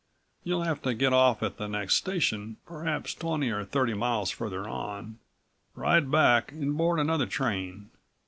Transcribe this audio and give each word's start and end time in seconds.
You'll 0.43 0.63
have 0.63 0.81
to 0.81 0.95
get 0.95 1.13
off 1.13 1.43
at 1.43 1.57
the 1.57 1.67
next 1.67 1.93
station, 1.93 2.57
perhaps 2.65 3.13
twenty 3.13 3.51
or 3.51 3.63
thirty 3.63 3.93
miles 3.93 4.31
further 4.31 4.67
on, 4.67 5.19
ride 5.75 6.09
back, 6.09 6.51
and 6.51 6.75
board 6.75 6.97
another 6.99 7.27
train. 7.27 7.91